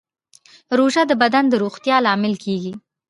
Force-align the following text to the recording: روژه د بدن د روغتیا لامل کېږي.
روژه 0.77 1.03
د 1.07 1.11
بدن 1.21 1.43
د 1.49 1.53
روغتیا 1.63 1.95
لامل 2.05 2.33
کېږي. 2.43 2.73